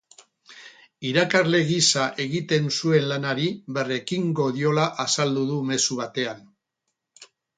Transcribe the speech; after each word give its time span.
Irakasle 1.09 1.59
gisa 1.67 2.05
egiten 2.25 2.71
zuen 2.77 3.05
lanari 3.11 3.45
berrekingo 3.77 4.47
diola 4.57 4.87
azaldu 5.05 5.47
du 5.53 5.59
mezu 5.73 5.99
batean. 6.01 6.43